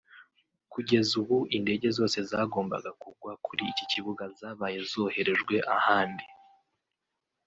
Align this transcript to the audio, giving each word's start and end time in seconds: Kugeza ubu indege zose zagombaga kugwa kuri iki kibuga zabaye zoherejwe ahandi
Kugeza 0.73 1.11
ubu 1.21 1.37
indege 1.57 1.87
zose 1.97 2.17
zagombaga 2.29 2.89
kugwa 3.01 3.31
kuri 3.45 3.63
iki 3.71 3.85
kibuga 3.91 4.23
zabaye 4.39 4.79
zoherejwe 4.91 5.55
ahandi 5.77 6.25